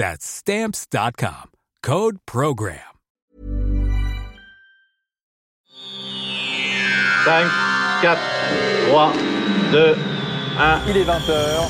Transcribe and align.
That's 0.00 0.24
stamps.com. 0.24 1.50
Code 1.82 2.16
program. 2.24 2.78
5, 7.26 7.46
4, 8.00 8.18
3, 8.88 9.12
2, 9.72 9.94
1. 10.58 10.80
Il 10.88 10.96
est 10.96 11.04
20h. 11.04 11.68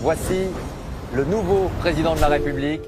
Voici 0.00 0.46
le 1.14 1.24
nouveau 1.24 1.70
président 1.78 2.16
de 2.16 2.20
la 2.20 2.26
République. 2.26 2.80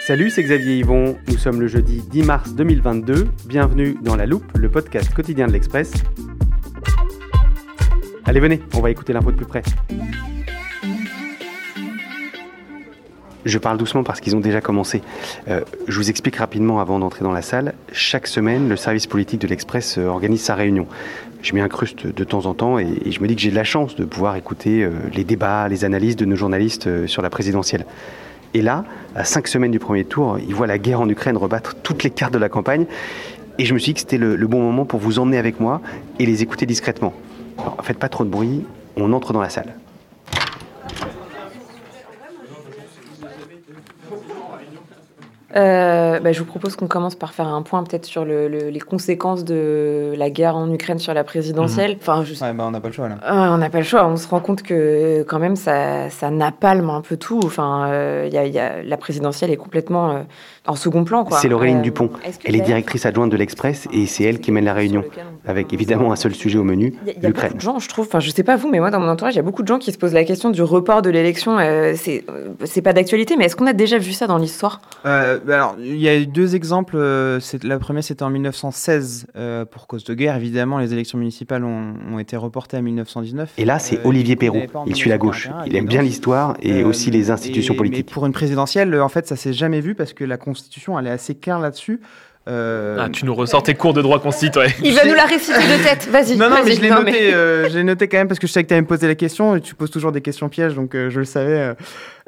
Salut, 0.00 0.30
c'est 0.30 0.42
Xavier 0.42 0.78
Yvon. 0.78 1.16
Nous 1.28 1.38
sommes 1.38 1.60
le 1.60 1.68
jeudi 1.68 2.02
10 2.10 2.22
mars 2.24 2.54
2022. 2.54 3.28
Bienvenue 3.46 3.96
dans 4.02 4.16
La 4.16 4.26
Loupe, 4.26 4.50
le 4.56 4.68
podcast 4.68 5.14
quotidien 5.14 5.46
de 5.46 5.52
l'Express. 5.52 5.92
Allez, 8.28 8.40
venez, 8.40 8.60
on 8.76 8.80
va 8.80 8.90
écouter 8.90 9.14
l'info 9.14 9.30
de 9.30 9.36
plus 9.36 9.46
près. 9.46 9.62
Je 13.46 13.56
parle 13.56 13.78
doucement 13.78 14.04
parce 14.04 14.20
qu'ils 14.20 14.36
ont 14.36 14.40
déjà 14.40 14.60
commencé. 14.60 15.00
Euh, 15.48 15.62
je 15.86 15.96
vous 15.96 16.10
explique 16.10 16.36
rapidement 16.36 16.78
avant 16.78 16.98
d'entrer 16.98 17.24
dans 17.24 17.32
la 17.32 17.40
salle. 17.40 17.72
Chaque 17.90 18.26
semaine, 18.26 18.68
le 18.68 18.76
service 18.76 19.06
politique 19.06 19.40
de 19.40 19.46
l'Express 19.46 19.96
euh, 19.96 20.08
organise 20.08 20.42
sa 20.42 20.54
réunion. 20.54 20.86
Je 21.40 21.54
m'y 21.54 21.62
incruste 21.62 22.06
de 22.06 22.24
temps 22.24 22.44
en 22.44 22.52
temps 22.52 22.78
et, 22.78 23.10
je 23.10 23.18
me 23.20 23.28
dis 23.28 23.34
que 23.34 23.40
j'ai 23.40 23.50
de 23.50 23.54
la 23.54 23.64
chance 23.64 23.96
de 23.96 24.04
pouvoir 24.04 24.36
écouter 24.36 24.84
euh, 24.84 24.90
les 25.14 25.24
débats, 25.24 25.66
les 25.66 25.86
analyses 25.86 26.16
de 26.16 26.26
nos 26.26 26.36
journalistes 26.36 27.06
sur 27.06 27.22
la 27.22 27.30
présidentielle. 27.30 27.86
Et 28.52 28.60
là, 28.60 28.84
à 29.14 29.24
cinq 29.24 29.48
semaines 29.48 29.72
du 29.72 29.78
premier 29.78 30.04
tour, 30.04 30.38
ils 30.38 30.54
voient 30.54 30.66
la 30.66 30.76
guerre 30.76 31.00
en 31.00 31.08
Ukraine 31.08 31.38
rebattre 31.38 31.76
toutes 31.82 32.02
les 32.02 32.10
cartes 32.10 32.34
de 32.34 32.38
la 32.38 32.50
campagne. 32.50 32.84
Et 33.58 33.64
je 33.64 33.72
me 33.72 33.78
suis 33.78 33.92
dit 33.92 33.94
que 33.94 34.00
c'était 34.00 34.18
le 34.18 34.46
bon 34.46 34.60
moment 34.60 34.84
pour 34.84 35.00
vous 35.00 35.18
emmener 35.18 35.38
avec 35.38 35.60
moi 35.60 35.80
et 36.18 36.26
les 36.26 36.42
écouter 36.42 36.66
discrètement. 36.66 37.14
Faites 37.82 37.98
pas 37.98 38.08
trop 38.08 38.24
de 38.24 38.30
bruit, 38.30 38.66
on 38.96 39.12
entre 39.12 39.32
dans 39.32 39.40
la 39.40 39.48
salle. 39.48 39.74
Euh, 45.56 46.20
bah, 46.20 46.32
je 46.32 46.38
vous 46.40 46.44
propose 46.44 46.76
qu'on 46.76 46.88
commence 46.88 47.14
par 47.14 47.32
faire 47.32 47.46
un 47.48 47.62
point 47.62 47.82
peut-être 47.82 48.04
sur 48.04 48.24
le- 48.26 48.48
le- 48.48 48.68
les 48.68 48.80
conséquences 48.80 49.44
de 49.44 50.12
la 50.16 50.28
guerre 50.28 50.56
en 50.56 50.70
Ukraine 50.70 50.98
sur 50.98 51.14
la 51.14 51.24
présidentielle. 51.24 51.96
Enfin, 52.00 52.22
je- 52.24 52.34
Ouais, 52.44 52.52
bah, 52.52 52.64
on 52.66 52.70
n'a 52.70 52.80
pas 52.80 52.88
le 52.88 52.94
choix 52.94 53.08
là. 53.08 53.16
On 53.26 53.56
n'a 53.56 53.70
pas 53.70 53.78
le 53.78 53.84
choix. 53.84 54.06
On 54.06 54.16
se 54.16 54.28
rend 54.28 54.40
compte 54.40 54.62
que 54.62 55.22
quand 55.26 55.38
même 55.38 55.56
ça, 55.56 56.10
ça 56.10 56.30
napalme 56.30 56.90
un 56.90 57.00
peu 57.00 57.16
tout. 57.16 57.40
Enfin, 57.44 57.86
euh, 57.88 58.24
il 58.28 58.34
y 58.34 58.38
a- 58.38 58.44
il 58.46 58.52
y 58.52 58.58
a, 58.58 58.82
la 58.82 58.96
présidentielle 58.98 59.50
est 59.50 59.56
complètement 59.56 60.10
euh, 60.10 60.18
en 60.66 60.76
second 60.76 61.02
plan. 61.04 61.26
C'est 61.30 61.48
Laureline 61.48 61.78
Euh, 61.78 61.82
Dupont. 61.82 62.10
Elle 62.44 62.54
est 62.54 62.60
directrice 62.60 63.06
adjointe 63.06 63.30
de 63.30 63.36
l'Express 63.36 63.88
et 63.92 64.04
c'est 64.06 64.24
elle 64.24 64.40
qui 64.40 64.52
mène 64.52 64.66
la 64.66 64.74
réunion. 64.74 65.02
Avec 65.46 65.72
évidemment 65.72 66.12
un 66.12 66.16
seul 66.16 66.34
sujet 66.34 66.58
au 66.58 66.64
menu, 66.64 66.94
Il 67.02 67.08
y 67.08 67.10
a, 67.10 67.14
il 67.16 67.22
y 67.22 67.26
a 67.26 67.28
beaucoup 67.30 67.40
l'Ukraine. 67.42 67.52
de 67.54 67.60
gens, 67.60 67.78
je 67.78 67.88
trouve, 67.88 68.06
enfin 68.06 68.20
je 68.20 68.30
sais 68.30 68.42
pas 68.42 68.56
vous, 68.56 68.68
mais 68.68 68.80
moi 68.80 68.90
dans 68.90 69.00
mon 69.00 69.08
entourage, 69.08 69.32
il 69.34 69.38
y 69.38 69.40
a 69.40 69.42
beaucoup 69.42 69.62
de 69.62 69.68
gens 69.68 69.78
qui 69.78 69.92
se 69.92 69.98
posent 69.98 70.12
la 70.12 70.24
question 70.24 70.50
du 70.50 70.60
report 70.62 71.00
de 71.00 71.08
l'élection. 71.08 71.58
Euh, 71.58 71.94
c'est 71.96 72.24
euh, 72.28 72.48
c'est 72.66 72.82
pas 72.82 72.92
d'actualité, 72.92 73.36
mais 73.38 73.46
est-ce 73.46 73.56
qu'on 73.56 73.66
a 73.66 73.72
déjà 73.72 73.96
vu 73.96 74.12
ça 74.12 74.26
dans 74.26 74.36
l'histoire? 74.36 74.82
Euh, 75.38 75.44
bah 75.46 75.54
alors, 75.54 75.76
il 75.80 75.96
y 75.96 76.08
a 76.08 76.16
eu 76.18 76.26
deux 76.26 76.54
exemples. 76.54 76.96
euh, 76.96 77.40
la 77.62 77.78
première, 77.78 78.04
c'était 78.04 78.22
en 78.22 78.30
1916 78.30 79.26
euh, 79.36 79.64
pour 79.64 79.86
cause 79.86 80.04
de 80.04 80.14
guerre. 80.14 80.36
Évidemment, 80.36 80.78
les 80.78 80.92
élections 80.92 81.18
municipales 81.18 81.64
ont, 81.64 81.94
ont 82.12 82.18
été 82.18 82.36
reportées 82.36 82.76
à 82.76 82.82
1919. 82.82 83.52
Et 83.58 83.64
là, 83.64 83.78
c'est 83.78 83.98
Euh, 83.98 84.02
Olivier 84.08 84.36
Perrault. 84.36 84.60
Il 84.86 84.94
suit 84.94 85.10
la 85.10 85.18
gauche. 85.18 85.46
1941, 85.46 85.66
Il 85.70 85.76
aime 85.76 85.86
bien 85.86 86.02
l'histoire 86.02 86.56
et 86.62 86.84
aussi 86.84 87.10
les 87.10 87.30
institutions 87.30 87.74
et- 87.74 87.76
politiques. 87.76 88.06
Mais 88.08 88.12
pour 88.12 88.26
une 88.26 88.32
présidentielle, 88.32 89.00
en 89.00 89.08
fait, 89.08 89.26
ça 89.26 89.36
s'est 89.36 89.52
jamais 89.52 89.80
vu 89.80 89.94
parce 89.94 90.12
que 90.12 90.24
la 90.24 90.36
Constitution, 90.36 90.98
elle 90.98 91.06
est 91.06 91.10
assez 91.10 91.34
claire 91.34 91.58
là-dessus. 91.58 92.00
Euh, 92.48 92.96
Ah, 92.98 93.08
tu 93.10 93.24
nous 93.26 93.34
ressors 93.34 93.62
tes 93.62 93.74
cours 93.74 93.92
de 93.92 94.00
droit 94.02 94.20
constit, 94.20 94.50
ouais. 94.56 94.68
Il 94.82 94.94
va 94.94 95.04
nous 95.04 95.14
la 95.14 95.24
réciter 95.26 95.58
de 95.58 95.82
tête. 95.82 96.08
Vas-y. 96.10 96.36
Non, 96.36 96.48
non, 96.48 96.56
mais 96.64 96.72
je 96.72 96.80
l'ai 96.80 96.88
noté, 96.90 97.02
mais- 97.04 97.34
euh, 97.34 97.82
noté 97.82 98.08
quand 98.08 98.16
même 98.18 98.28
parce 98.28 98.38
que 98.40 98.46
je 98.46 98.52
savais 98.52 98.64
que 98.64 98.68
tu 98.68 98.74
allais 98.74 98.80
me 98.82 98.86
poser 98.86 99.06
la 99.06 99.14
question 99.14 99.56
et 99.56 99.60
tu 99.60 99.74
poses 99.74 99.90
toujours 99.90 100.12
des 100.12 100.22
questions 100.22 100.48
pièges, 100.48 100.74
donc 100.74 100.94
euh, 100.94 101.10
je 101.10 101.18
le 101.20 101.24
savais. 101.26 101.74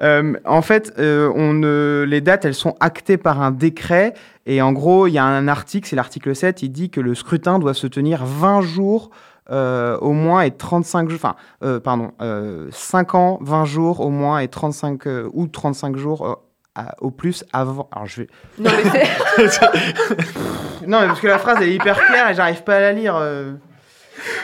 en 0.01 0.63
fait, 0.63 0.93
euh, 0.99 1.31
on, 1.35 1.61
euh, 1.65 2.05
les 2.07 2.21
dates, 2.21 2.45
elles 2.45 2.55
sont 2.55 2.77
actées 2.81 3.17
par 3.17 3.41
un 3.43 3.51
décret 3.51 4.15
et 4.47 4.63
en 4.63 4.73
gros, 4.73 5.07
il 5.07 5.13
y 5.13 5.19
a 5.19 5.25
un 5.25 5.49
article, 5.49 5.89
c'est 5.89 5.97
l'article 5.97 6.35
7, 6.35 6.63
il 6.63 6.71
dit 6.71 6.91
que 6.91 7.01
le 7.01 7.15
scrutin 7.15 7.59
doit 7.59 7.75
se 7.75 7.87
tenir 7.87 8.25
20 8.25 8.61
jours 8.63 9.11
euh, 9.51 9.97
au 9.99 10.13
moins 10.13 10.43
et 10.43 10.51
35 10.53 11.09
jours, 11.09 11.19
enfin, 11.23 11.35
euh, 11.65 11.81
pardon, 11.81 12.13
euh, 12.23 12.69
5 12.71 13.15
ans, 13.15 13.39
20 13.43 13.65
jours 13.65 14.01
au 14.01 14.11
moins 14.11 14.39
et 14.39 14.49
35 14.49 15.07
euh, 15.07 15.29
ou 15.33 15.47
35 15.49 15.97
jours 15.97 16.43
à- 16.89 16.95
au 17.01 17.11
plus 17.11 17.45
avant. 17.53 17.89
Alors 17.93 18.07
je 18.07 18.23
vais. 18.23 18.29
Non, 18.59 18.71
mais 18.71 18.91
c'est- 18.91 19.61
Non, 20.87 21.01
mais 21.01 21.07
parce 21.09 21.21
que 21.21 21.27
la 21.27 21.39
phrase 21.39 21.59
elle 21.61 21.69
est 21.69 21.75
hyper 21.75 21.99
claire 22.07 22.31
et 22.31 22.35
j'arrive 22.35 22.63
pas 22.63 22.77
à 22.77 22.81
la 22.81 22.93
lire. 22.93 23.17
euh. 23.17 23.53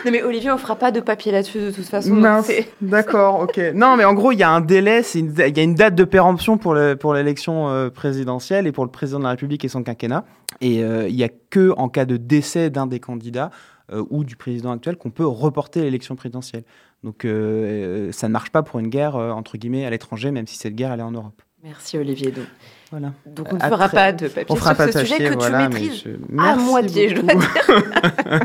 non, 0.04 0.10
mais 0.12 0.22
Olivier, 0.22 0.50
on 0.50 0.58
fera 0.58 0.76
pas 0.76 0.90
de 0.90 1.00
papier 1.00 1.32
là-dessus 1.32 1.58
de 1.58 1.70
toute 1.70 1.86
façon. 1.86 2.14
D'accord, 2.80 3.40
ok. 3.42 3.60
Non, 3.74 3.96
mais 3.96 4.04
en 4.04 4.14
gros, 4.14 4.32
il 4.32 4.38
y 4.38 4.42
a 4.42 4.50
un 4.50 4.60
délai, 4.60 5.02
il 5.14 5.32
y 5.56 5.60
a 5.60 5.62
une 5.62 5.74
date 5.74 5.94
de 5.94 6.04
péremption 6.04 6.58
pour 6.58 6.74
le- 6.74 6.94
pour 6.96 7.14
l'élection 7.14 7.68
euh, 7.68 7.90
présidentielle 7.90 8.66
et 8.66 8.72
pour 8.72 8.84
le 8.84 8.90
président 8.90 9.18
de 9.18 9.24
la 9.24 9.30
République 9.30 9.64
et 9.64 9.68
son 9.68 9.82
quinquennat. 9.82 10.24
Et 10.60 10.82
euh, 10.84 11.08
il 11.08 11.14
y 11.16 11.24
a 11.24 11.28
que 11.50 11.72
en 11.76 11.88
cas 11.88 12.04
de 12.04 12.16
décès 12.16 12.70
d'un 12.70 12.86
des 12.86 13.00
candidats 13.00 13.50
euh, 13.92 14.04
ou 14.10 14.24
du 14.24 14.36
président 14.36 14.72
actuel 14.72 14.96
qu'on 14.96 15.10
peut 15.10 15.26
reporter 15.26 15.82
l'élection 15.82 16.16
présidentielle. 16.16 16.64
Donc 17.04 17.24
euh, 17.24 18.08
euh, 18.08 18.12
ça 18.12 18.26
ne 18.28 18.32
marche 18.32 18.50
pas 18.50 18.62
pour 18.62 18.78
une 18.80 18.88
guerre 18.88 19.16
euh, 19.16 19.30
entre 19.30 19.58
guillemets 19.58 19.84
à 19.84 19.90
l'étranger, 19.90 20.30
même 20.30 20.46
si 20.46 20.56
cette 20.56 20.74
guerre 20.74 20.92
elle 20.92 21.00
est 21.00 21.04
en 21.04 21.10
Europe. 21.12 21.40
Merci 21.66 21.98
Olivier. 21.98 22.30
Donc, 22.30 22.44
Voilà. 22.92 23.08
donc 23.26 23.48
on 23.52 23.56
ne 23.56 23.60
À 23.62 23.68
fera 23.68 23.88
pas 23.88 24.12
de 24.12 24.28
papier 24.28 24.46
On 24.48 24.54
fera 24.56 24.74
sur 24.74 24.84
pas 24.86 24.92
ce 24.92 24.98
sujet 25.00 25.18
que 25.30 25.34
voilà, 25.34 25.66
tu 25.66 25.68
maîtrises. 25.68 26.02
je- 26.04 26.10
à 26.10 26.14
Merci 26.28 26.64
moitié, 26.64 27.08
je 27.08 27.14
dois 27.20 27.34
beaucoup. 27.34 27.46
dire. 27.46 28.40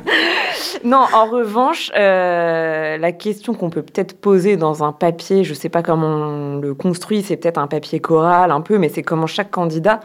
non, 0.84 1.06
en 1.14 1.26
revanche, 1.28 1.92
euh, 1.96 2.98
la 2.98 3.12
question 3.12 3.54
qu'on 3.54 3.70
peut 3.70 3.84
peut-être 3.84 4.20
poser 4.20 4.58
dans 4.58 4.84
un 4.84 4.92
papier, 4.92 5.44
je 5.44 5.52
ne 5.52 5.56
sais 5.56 5.70
pas 5.70 5.84
comment 5.84 6.08
on 6.08 6.58
le 6.60 6.74
construit, 6.74 7.22
c'est 7.22 7.38
peut-être 7.38 7.60
un 7.60 7.68
papier 7.68 8.00
choral 8.00 8.50
un 8.52 8.62
peu, 8.62 8.78
mais 8.80 8.90
c'est 8.90 9.04
comment 9.04 9.28
chaque 9.28 9.52
candidat 9.52 10.00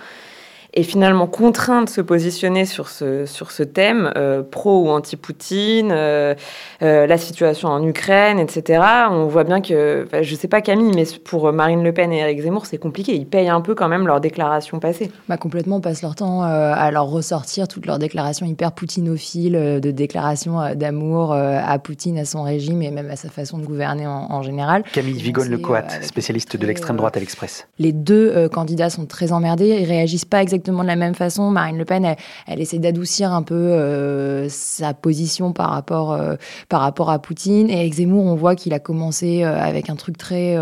est 0.77 0.83
finalement 0.83 1.27
contraint 1.27 1.83
de 1.83 1.89
se 1.89 2.03
positionner 2.03 2.67
sur 2.67 2.89
ce, 2.89 3.25
sur 3.25 3.51
ce 3.51 3.63
thème, 3.63 4.13
euh, 4.17 4.43
pro 4.43 4.85
ou 4.85 4.91
anti-Poutine, 4.91 5.91
euh, 5.91 6.35
euh, 6.83 7.07
la 7.07 7.17
situation 7.17 7.69
en 7.69 7.83
Ukraine, 7.83 8.39
etc. 8.39 8.83
On 9.11 9.27
voit 9.27 9.45
bien 9.45 9.63
que, 9.63 10.07
je 10.13 10.31
ne 10.31 10.39
sais 10.39 10.49
pas 10.49 10.61
Camille, 10.61 10.93
mais 10.95 11.05
pour 11.25 11.51
Marine 11.51 11.83
Le 11.83 11.93
Pen 11.93 12.13
et 12.13 12.19
Eric 12.19 12.43
Zemmour, 12.43 12.67
c'est 12.67 12.77
compliqué. 12.77 13.15
Ils 13.15 13.27
payent 13.27 13.49
un 13.49 13.63
peu 13.63 13.75
quand 13.75 13.89
même 13.89 14.07
leurs 14.07 14.21
déclarations 14.21 14.79
passées. 14.79 15.11
Bah, 15.31 15.39
complètement, 15.39 15.81
passent 15.81 16.03
leur 16.03 16.15
temps 16.15 16.43
à 16.43 16.91
leur 16.91 17.07
ressortir 17.07 17.69
toutes 17.69 17.87
leurs 17.87 17.99
déclarations 17.99 18.45
hyper 18.45 18.73
poutinophiles, 18.73 19.81
de 19.83 19.91
déclarations 19.91 20.75
d'amour 20.75 21.33
à 21.33 21.79
Poutine, 21.79 22.19
à 22.19 22.27
son 22.27 22.43
régime 22.43 22.83
et 22.83 22.91
même 22.91 23.11
à 23.11 23.17
sa 23.17 23.31
façon 23.31 23.57
de 23.59 23.65
gouverner 23.65 24.07
en, 24.07 24.43
général. 24.43 24.85
Camille 24.93 25.23
Vigone, 25.23 25.59
Coat, 25.59 25.89
spécialiste 26.03 26.59
de 26.59 26.67
l'extrême 26.67 26.97
droite 26.97 27.17
à 27.17 27.21
l'Express. 27.21 27.67
Les 27.79 27.93
deux 27.93 28.49
candidats 28.51 28.91
sont 28.91 29.07
très 29.07 29.33
emmerdés, 29.33 29.79
ils 29.81 29.87
réagissent 29.87 30.27
pas 30.27 30.43
exactement 30.43 30.66
de 30.83 30.89
la 30.89 30.97
même 30.97 31.15
façon. 31.15 31.51
Marine 31.51 31.79
Le 31.79 31.85
Pen, 31.85 32.17
elle, 32.47 32.61
essaie 32.61 32.79
d'adoucir 32.79 33.33
un 33.33 33.43
peu 33.43 33.55
euh, 33.55 34.49
sa 34.49 34.95
position 34.95 35.53
par 35.53 35.71
rapport, 35.71 36.13
euh, 36.13 36.37
par 36.69 36.81
rapport 36.81 37.11
à 37.11 37.19
Poutine. 37.19 37.71
Et 37.71 37.81
avec 37.81 37.95
Zemmour, 37.95 38.25
on 38.25 38.35
voit 38.35 38.55
qu'il 38.55 38.75
a 38.75 38.79
commencé 38.79 39.45
euh, 39.45 39.59
avec 39.59 39.91
un 39.91 39.97
truc 39.97 40.19
très 40.19 40.57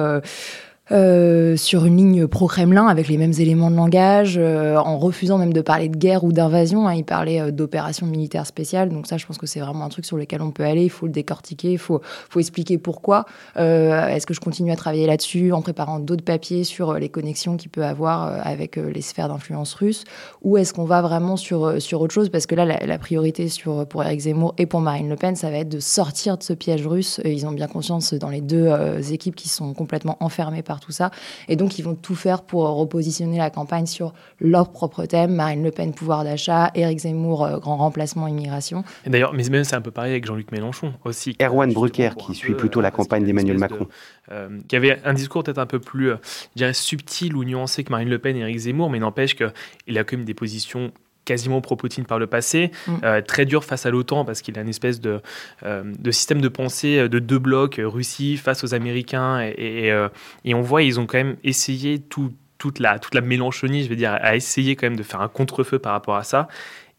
euh, 0.92 1.56
sur 1.56 1.86
une 1.86 1.96
ligne 1.96 2.26
pro-Kremlin 2.26 2.86
avec 2.88 3.08
les 3.08 3.16
mêmes 3.16 3.32
éléments 3.38 3.70
de 3.70 3.76
langage, 3.76 4.36
euh, 4.36 4.76
en 4.76 4.98
refusant 4.98 5.38
même 5.38 5.54
de 5.54 5.62
parler 5.62 5.88
de 5.88 5.96
guerre 5.96 6.24
ou 6.24 6.32
d'invasion. 6.32 6.86
Hein, 6.86 6.94
il 6.94 7.04
parlait 7.04 7.40
euh, 7.40 7.50
d'opération 7.50 8.06
militaire 8.06 8.46
spéciale. 8.46 8.90
Donc 8.90 9.06
ça, 9.06 9.16
je 9.16 9.24
pense 9.24 9.38
que 9.38 9.46
c'est 9.46 9.60
vraiment 9.60 9.86
un 9.86 9.88
truc 9.88 10.04
sur 10.04 10.18
lequel 10.18 10.42
on 10.42 10.50
peut 10.50 10.64
aller. 10.64 10.84
Il 10.84 10.90
faut 10.90 11.06
le 11.06 11.12
décortiquer, 11.12 11.72
il 11.72 11.78
faut, 11.78 12.02
expliquer 12.36 12.76
pourquoi. 12.76 13.24
Est-ce 13.56 14.26
que 14.26 14.34
je 14.34 14.40
continue 14.40 14.72
à 14.72 14.76
travailler 14.76 15.06
là-dessus 15.06 15.52
en 15.52 15.62
préparant 15.62 16.00
d'autres 16.00 16.24
papiers 16.24 16.64
sur 16.64 16.94
les 16.94 17.08
connexions 17.08 17.56
qu'il 17.56 17.70
peut 17.70 17.84
avoir 17.84 18.46
avec 18.46 18.76
les 18.76 19.00
sphères 19.00 19.28
d'influence 19.28 19.72
russes 19.74 20.04
Ou 20.42 20.58
est-ce 20.58 20.74
qu'on 20.74 20.84
va 20.84 21.00
vraiment 21.00 21.36
sur, 21.36 21.80
sur 21.80 22.00
autre 22.00 22.12
chose? 22.12 22.28
Parce 22.28 22.46
que 22.46 22.54
là, 22.54 22.66
la, 22.66 22.98
priorité 22.98 23.46
pour 23.88 24.02
Eric 24.02 24.20
Zemmour 24.20 24.54
et 24.58 24.66
pour 24.66 24.80
Marine 24.80 25.08
Le 25.08 25.16
Pen, 25.16 25.36
ça 25.36 25.50
va 25.50 25.58
être 25.58 25.68
de 25.68 25.80
sortir 25.80 26.36
de 26.36 26.42
ce 26.42 26.52
piège 26.52 26.86
russe. 26.86 27.20
Ils 27.24 27.46
ont 27.46 27.52
bien 27.52 27.68
conscience 27.68 28.12
dans 28.14 28.30
les 28.30 28.40
deux 28.40 28.68
équipes 29.12 29.36
qui 29.36 29.48
sont 29.48 29.72
complètement 29.72 30.16
enfermées 30.20 30.62
par 30.62 30.73
tout 30.80 30.92
ça. 30.92 31.10
Et 31.48 31.56
donc, 31.56 31.78
ils 31.78 31.82
vont 31.82 31.94
tout 31.94 32.14
faire 32.14 32.42
pour 32.42 32.68
repositionner 32.68 33.38
la 33.38 33.50
campagne 33.50 33.86
sur 33.86 34.12
leur 34.40 34.70
propre 34.70 35.04
thème. 35.06 35.34
Marine 35.34 35.62
Le 35.62 35.70
Pen, 35.70 35.92
pouvoir 35.92 36.24
d'achat, 36.24 36.70
Éric 36.74 37.00
Zemmour, 37.00 37.44
euh, 37.44 37.58
grand 37.58 37.76
remplacement, 37.76 38.26
immigration. 38.26 38.84
Et 39.06 39.10
d'ailleurs, 39.10 39.32
mais 39.32 39.48
même 39.48 39.64
c'est 39.64 39.76
un 39.76 39.80
peu 39.80 39.90
pareil 39.90 40.12
avec 40.12 40.24
Jean-Luc 40.24 40.52
Mélenchon 40.52 40.94
aussi. 41.04 41.36
Erwan 41.40 41.72
Brucker, 41.72 42.10
qui 42.16 42.34
suit 42.34 42.54
plutôt 42.54 42.80
la 42.80 42.90
campagne 42.90 43.24
d'Emmanuel 43.24 43.58
Macron. 43.58 43.86
Euh, 44.32 44.58
qui 44.68 44.76
avait 44.76 45.00
un 45.04 45.12
discours 45.12 45.44
peut-être 45.44 45.58
un 45.58 45.66
peu 45.66 45.78
plus, 45.78 46.10
euh, 46.10 46.16
je 46.54 46.60
dirais, 46.60 46.72
subtil 46.72 47.36
ou 47.36 47.44
nuancé 47.44 47.84
que 47.84 47.90
Marine 47.90 48.08
Le 48.08 48.18
Pen 48.18 48.36
et 48.36 48.40
Éric 48.40 48.58
Zemmour, 48.58 48.88
mais 48.88 48.98
n'empêche 48.98 49.36
qu'il 49.36 49.98
a 49.98 50.04
quand 50.04 50.16
même 50.16 50.24
des 50.24 50.34
positions 50.34 50.92
quasiment 51.24 51.60
pro-Poutine 51.60 52.04
par 52.04 52.18
le 52.18 52.26
passé, 52.26 52.70
mm. 52.86 52.92
euh, 53.04 53.20
très 53.20 53.44
dur 53.44 53.64
face 53.64 53.86
à 53.86 53.90
l'OTAN 53.90 54.24
parce 54.24 54.42
qu'il 54.42 54.58
a 54.58 54.62
une 54.62 54.68
espèce 54.68 55.00
de, 55.00 55.20
euh, 55.64 55.82
de, 55.98 56.10
système 56.10 56.40
de 56.40 56.48
pensée 56.48 56.98
euh, 56.98 57.08
de 57.08 57.18
deux 57.18 57.38
blocs, 57.38 57.80
Russie 57.82 58.36
face 58.36 58.64
aux 58.64 58.74
Américains, 58.74 59.40
et, 59.42 59.92
et, 60.44 60.54
on 60.54 60.62
voit 60.62 60.82
ils 60.82 61.00
ont 61.00 61.06
quand 61.06 61.18
même 61.18 61.36
essayé 61.44 61.98
tout, 61.98 62.32
toute, 62.58 62.78
la, 62.78 62.98
toute 62.98 63.14
la 63.14 63.20
mélanchonie, 63.20 63.84
je 63.84 63.88
vais 63.88 63.96
dire, 63.96 64.12
à 64.12 64.36
essayer 64.36 64.76
quand 64.76 64.86
même 64.86 64.96
de 64.96 65.02
faire 65.02 65.20
un 65.20 65.28
contre-feu 65.28 65.78
par 65.78 65.92
rapport 65.92 66.16
à 66.16 66.24
ça. 66.24 66.48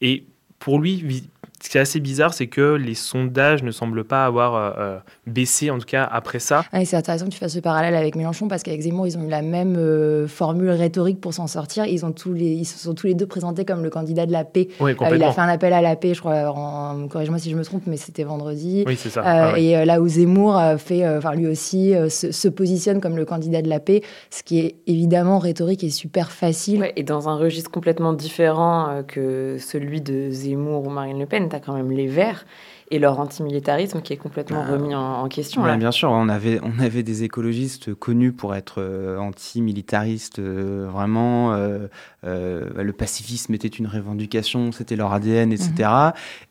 Et 0.02 0.26
pour 0.60 0.80
lui, 0.80 1.30
ce 1.64 1.70
qui 1.70 1.78
est 1.78 1.82
assez 1.82 2.00
bizarre, 2.00 2.34
c'est 2.34 2.48
que 2.48 2.76
les 2.76 2.96
sondages 2.96 3.64
ne 3.64 3.72
semblent 3.72 4.04
pas 4.04 4.26
avoir 4.26 4.56
euh, 4.56 4.72
euh, 4.78 4.98
baissé, 5.26 5.72
en 5.72 5.80
tout 5.80 5.86
cas 5.86 6.04
après 6.04 6.40
ça. 6.40 6.66
Ah, 6.72 6.84
c'est 6.84 6.98
intéressant 6.98 7.26
que 7.26 7.32
tu 7.32 7.38
fasses 7.38 7.54
ce 7.54 7.60
parallèle 7.60 7.96
avec 7.96 8.16
Mélenchon, 8.16 8.48
parce 8.48 8.62
qu'avec 8.62 8.82
Zemmour, 8.82 9.08
ils 9.08 9.18
ont 9.18 9.24
eu 9.24 9.30
la 9.30 9.42
même 9.42 9.76
euh, 9.78 10.28
formule 10.28 10.70
rhétorique 10.70 11.22
pour 11.22 11.34
s'en 11.34 11.48
sortir. 11.48 11.86
Ils, 11.86 12.06
ont 12.06 12.12
tous 12.12 12.34
les, 12.34 12.52
ils 12.52 12.66
se 12.66 12.78
sont 12.78 12.94
tous 12.94 13.08
les 13.08 13.14
deux 13.14 13.26
présentés 13.26 13.64
comme 13.64 13.84
le 13.84 13.90
candidat 13.90 14.26
de 14.26 14.32
la 14.32 14.44
paix. 14.44 14.68
il 14.80 15.24
a 15.24 15.32
fait 15.32 15.42
un 15.42 15.48
appel 15.48 15.74
à 15.74 15.82
la 15.82 15.96
paix, 15.96 16.14
je 16.14 16.20
crois, 16.20 16.54
corrige-moi 17.10 17.40
si 17.40 17.50
je 17.50 17.56
me 17.56 17.64
trompe, 17.64 17.84
mais 17.88 17.98
c'était 17.98 18.24
vendredi. 18.24 18.84
Oui, 18.86 18.96
c'est 18.98 19.10
ça. 19.10 19.22
Ah 19.26 19.58
et 19.58 19.86
là 19.86 20.02
où 20.02 20.08
Zemmour 20.08 20.62
fait, 20.78 21.08
enfin 21.08 21.34
lui 21.34 21.48
aussi 21.48 21.94
se, 22.10 22.32
se, 22.32 22.48
positionne 22.48 23.02
comme 23.02 23.16
le 23.18 23.26
candidat 23.26 23.62
de 23.62 23.70
la 23.70 23.80
paix, 23.80 24.02
ce 24.30 24.44
qui 24.44 24.60
est 24.60 24.76
évidemment 24.88 25.40
rhétorique 25.40 25.84
et 25.84 25.90
super 25.90 26.32
facile. 26.32 26.92
et 26.96 27.04
dans 27.04 27.30
un 27.30 27.36
registre 27.36 27.72
complètement 27.72 28.14
différent 28.14 29.04
que 29.08 29.58
celui 29.60 30.02
de 30.02 30.30
Zemmour 30.30 30.86
ou 30.86 30.90
Marine 30.90 31.20
Le 31.20 31.26
Pen 31.26 31.45
tu 31.50 31.56
as 31.56 31.60
quand 31.60 31.74
même 31.74 31.92
les 31.92 32.08
Verts 32.08 32.46
et 32.92 33.00
leur 33.00 33.20
antimilitarisme 33.20 34.02
qui 34.02 34.14
est 34.14 34.18
complètement 34.18 34.64
bah, 34.64 34.74
remis 34.74 34.94
en, 34.94 35.28
question. 35.28 35.64
bien 35.78 35.92
sûr, 35.92 36.10
on 36.12 36.30
avait, 36.30 36.60
on 36.62 36.80
avait 36.80 37.02
des 37.02 37.24
écologistes 37.24 37.96
connus 37.96 38.32
pour 38.32 38.54
être 38.54 38.76
euh, 38.80 39.18
antimilitaristes, 39.18 40.40
euh, 40.40 40.88
vraiment. 40.92 41.54
Euh, 41.54 41.88
le 42.24 42.94
pacifisme 42.94 43.54
était 43.54 43.68
une 43.68 43.88
revendication, 43.88 44.72
c'était 44.72 44.96
leur 44.96 45.14
ADN, 45.14 45.52
etc. 45.52 45.90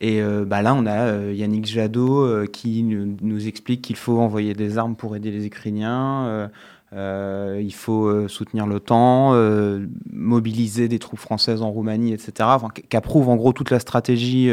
Et 0.01 0.21
mhm. 0.21 0.45
bah, 0.45 0.63
là, 0.63 0.75
on 0.75 0.87
a 0.87 1.33
Yannick 1.33 1.67
Jadot 1.67 2.47
qui 2.47 2.83
nous 2.83 3.49
explique 3.49 3.83
qu'il 3.83 3.97
faut 3.97 4.19
envoyer 4.19 4.55
des 4.55 4.79
armes 4.79 4.97
pour 4.97 5.17
aider 5.17 5.31
les 5.31 5.47
Ukrainiens. 5.47 6.51
Euh, 6.93 7.61
il 7.61 7.75
faut 7.75 8.07
euh, 8.07 8.29
soutenir 8.29 8.67
l'OTAN, 8.67 9.33
euh, 9.33 9.85
mobiliser 10.13 10.87
des 10.87 11.01
troupes 11.01 11.19
françaises 11.19 11.61
en 11.61 11.71
Roumanie, 11.71 12.13
etc. 12.13 12.33
Enfin, 12.43 12.69
Qu'approuve 12.89 13.29
en 13.29 13.37
gros 13.37 13.53
toute 13.53 13.71
la 13.71 13.81
stratégie 13.81 14.53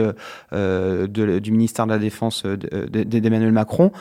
du 0.51 1.51
ministère 1.51 1.85
de 1.85 1.91
la 1.91 1.99
Défense 1.99 2.45
d'Emmanuel 2.45 3.51
Macron. 3.51 3.91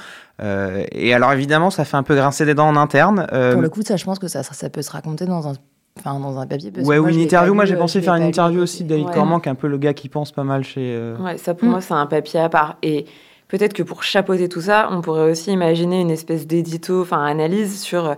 et 0.40 1.12
alors 1.12 1.32
évidemment, 1.32 1.70
ça 1.70 1.84
fait 1.84 1.96
un 1.96 2.02
peu 2.02 2.14
grincer 2.14 2.46
des 2.46 2.54
dents 2.54 2.68
en 2.68 2.76
interne. 2.76 3.26
Pour 3.52 3.62
le 3.62 3.68
coup, 3.68 3.82
ça, 3.82 3.96
je 3.96 4.04
pense 4.04 4.18
que 4.18 4.28
ça, 4.28 4.42
ça 4.42 4.70
peut 4.70 4.82
se 4.82 4.90
raconter 4.90 5.26
dans 5.26 5.48
un 5.48 5.54
Enfin, 5.98 6.18
dans 6.20 6.38
un 6.38 6.46
papier. 6.46 6.72
ouais, 6.84 6.98
ou 6.98 7.08
une 7.08 7.18
interview. 7.18 7.52
Moi, 7.52 7.64
j'ai 7.64 7.76
pensé 7.76 8.00
faire 8.00 8.14
une 8.14 8.22
interview 8.22 8.62
aussi 8.62 8.84
de 8.84 8.88
David 8.88 9.06
ouais. 9.06 9.12
Corman, 9.12 9.40
qui 9.40 9.48
est 9.48 9.52
un 9.52 9.56
peu 9.56 9.66
le 9.66 9.76
gars 9.76 9.92
qui 9.92 10.08
pense 10.08 10.30
pas 10.30 10.44
mal 10.44 10.62
chez. 10.62 11.14
Ouais, 11.20 11.36
ça 11.36 11.52
pour 11.52 11.68
moi, 11.68 11.80
c'est 11.80 11.92
un 11.92 12.06
papier 12.06 12.40
à 12.40 12.48
part. 12.48 12.76
Et 12.82 13.06
peut-être 13.50 13.74
que 13.74 13.82
pour 13.82 14.02
chapeauter 14.02 14.48
tout 14.48 14.62
ça, 14.62 14.88
on 14.90 15.00
pourrait 15.00 15.30
aussi 15.30 15.50
imaginer 15.50 16.00
une 16.00 16.10
espèce 16.10 16.46
d'édito, 16.46 17.02
enfin 17.02 17.24
analyse 17.24 17.80
sur 17.80 18.16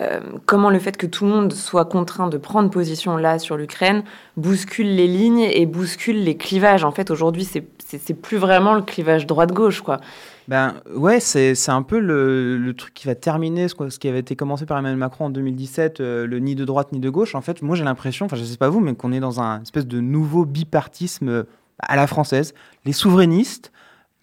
euh, 0.00 0.20
comment 0.44 0.70
le 0.70 0.80
fait 0.80 0.96
que 0.96 1.06
tout 1.06 1.24
le 1.24 1.30
monde 1.30 1.52
soit 1.52 1.84
contraint 1.84 2.28
de 2.28 2.36
prendre 2.36 2.68
position 2.68 3.16
là 3.16 3.38
sur 3.38 3.56
l'Ukraine 3.56 4.02
bouscule 4.36 4.92
les 4.92 5.06
lignes 5.06 5.46
et 5.48 5.66
bouscule 5.66 6.24
les 6.24 6.36
clivages. 6.36 6.84
En 6.84 6.90
fait, 6.90 7.12
aujourd'hui, 7.12 7.44
c'est 7.44 8.14
plus 8.14 8.36
vraiment 8.36 8.74
le 8.74 8.82
clivage 8.82 9.26
droite-gauche, 9.26 9.82
quoi. 9.82 10.00
Ben 10.48 10.74
ouais, 10.94 11.20
c'est 11.20 11.54
un 11.68 11.82
peu 11.82 12.00
le, 12.00 12.58
le, 12.58 12.74
truc 12.74 12.92
qui 12.92 13.06
va 13.06 13.14
terminer 13.14 13.68
ce, 13.68 13.98
qui 13.98 14.08
avait 14.08 14.18
été 14.18 14.36
commencé 14.36 14.66
par 14.66 14.76
Emmanuel 14.76 14.98
Macron 14.98 15.26
en 15.26 15.30
2017, 15.30 16.00
euh, 16.00 16.26
le 16.26 16.38
ni 16.38 16.54
de 16.54 16.66
droite 16.66 16.92
ni 16.92 16.98
de 16.98 17.08
gauche. 17.08 17.34
En 17.34 17.40
fait, 17.40 17.62
moi 17.62 17.76
j'ai 17.76 17.84
l'impression, 17.84 18.26
enfin 18.26 18.36
je 18.36 18.44
sais 18.44 18.58
pas 18.58 18.68
vous, 18.68 18.80
mais 18.80 18.94
qu'on 18.94 19.12
est 19.12 19.20
dans 19.20 19.40
un 19.40 19.62
espèce 19.62 19.86
de 19.86 20.00
nouveau 20.00 20.44
bipartisme 20.44 21.46
à 21.78 21.96
la 21.96 22.06
française. 22.06 22.52
Les 22.84 22.92
souverainistes 22.92 23.72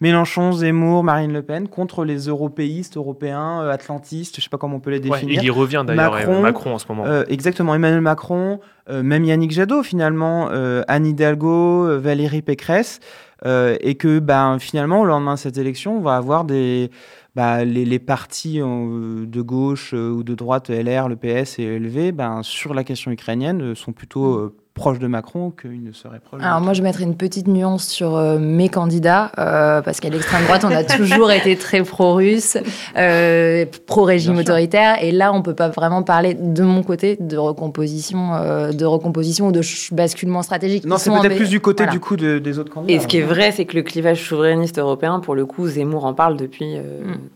Mélenchon, 0.02 0.50
Zemmour, 0.50 1.04
Marine 1.04 1.32
Le 1.32 1.42
Pen 1.42 1.68
contre 1.68 2.04
les 2.04 2.26
européistes, 2.26 2.96
européens, 2.96 3.62
euh, 3.62 3.70
atlantistes, 3.70 4.34
je 4.34 4.40
ne 4.40 4.42
sais 4.42 4.48
pas 4.48 4.58
comment 4.58 4.78
on 4.78 4.80
peut 4.80 4.90
les 4.90 4.98
définir. 4.98 5.40
il 5.40 5.46
y 5.46 5.48
revient 5.48 5.84
d'ailleurs, 5.86 6.40
Macron, 6.40 6.74
en 6.74 6.78
ce 6.80 6.88
moment. 6.88 7.06
Euh, 7.06 7.22
exactement, 7.28 7.72
Emmanuel 7.72 8.00
Macron, 8.00 8.58
euh, 8.90 9.04
même 9.04 9.24
Yannick 9.24 9.52
Jadot 9.52 9.84
finalement, 9.84 10.48
Anne 10.88 11.06
Hidalgo, 11.06 12.00
Valérie 12.00 12.42
Pécresse, 12.42 12.98
et 13.44 13.94
que 13.94 14.18
ben, 14.18 14.58
finalement, 14.58 15.02
au 15.02 15.04
lendemain 15.04 15.34
de 15.34 15.38
cette 15.38 15.56
élection, 15.56 15.96
on 15.96 16.00
va 16.00 16.16
avoir 16.16 16.44
des... 16.44 16.90
Bah, 17.34 17.64
les, 17.64 17.98
partis 17.98 18.58
de 18.58 19.40
gauche 19.40 19.94
ou 19.94 20.22
de 20.22 20.34
droite, 20.34 20.68
LR, 20.68 21.08
le 21.08 21.16
PS 21.16 21.60
et 21.60 21.78
LV, 21.78 22.12
ben, 22.12 22.42
sur 22.42 22.74
la 22.74 22.84
question 22.84 23.10
ukrainienne, 23.10 23.74
sont 23.74 23.92
plutôt 23.92 24.52
proche 24.74 24.98
de 24.98 25.06
Macron 25.06 25.50
qu'il 25.50 25.82
ne 25.82 25.92
serait 25.92 26.20
proche. 26.20 26.42
Alors 26.42 26.60
moi, 26.60 26.72
je 26.72 26.82
mettrais 26.82 27.04
une 27.04 27.16
petite 27.16 27.46
nuance 27.46 27.86
sur 27.86 28.16
euh, 28.16 28.38
mes 28.38 28.68
candidats, 28.68 29.30
euh, 29.38 29.82
parce 29.82 30.00
qu'à 30.00 30.08
l'extrême 30.08 30.44
droite, 30.44 30.64
on 30.64 30.70
a 30.70 30.82
toujours 30.96 31.30
été 31.30 31.56
très 31.56 31.82
pro-russe, 31.82 32.56
euh, 32.96 33.66
pro-régime 33.86 34.38
autoritaire, 34.38 35.02
et 35.02 35.12
là, 35.12 35.32
on 35.32 35.42
peut 35.42 35.54
pas 35.54 35.68
vraiment 35.68 36.02
parler 36.02 36.34
de 36.34 36.62
mon 36.62 36.82
côté 36.82 37.16
de 37.20 37.36
recomposition, 37.36 38.72
de 38.72 38.84
recomposition 38.84 39.48
ou 39.48 39.52
de 39.52 39.60
basculement 39.92 40.42
stratégique. 40.42 40.84
Non, 40.84 40.96
c'est 40.96 41.10
peut-être 41.10 41.36
plus 41.36 41.50
du 41.50 41.60
côté 41.60 41.86
du 41.86 42.00
coup 42.00 42.16
des 42.16 42.58
autres 42.58 42.72
candidats. 42.72 42.94
Et 42.94 43.00
ce 43.00 43.06
qui 43.06 43.18
est 43.18 43.22
vrai, 43.22 43.52
c'est 43.52 43.66
que 43.66 43.76
le 43.76 43.82
clivage 43.82 44.22
souverainiste 44.22 44.78
européen, 44.78 45.20
pour 45.20 45.34
le 45.34 45.44
coup, 45.44 45.66
Zemmour 45.66 46.04
en 46.04 46.14
parle 46.14 46.36
depuis 46.36 46.76